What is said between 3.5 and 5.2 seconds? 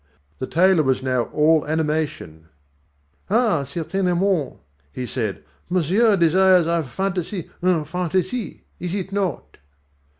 certainement," he